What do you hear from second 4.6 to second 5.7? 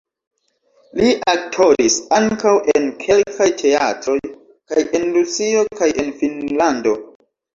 kaj en Rusio